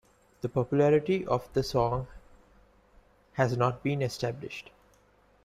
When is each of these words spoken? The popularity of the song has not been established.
The 0.41 0.49
popularity 0.49 1.27
of 1.27 1.47
the 1.53 1.61
song 1.61 2.07
has 3.33 3.55
not 3.55 3.83
been 3.83 4.01
established. 4.01 4.71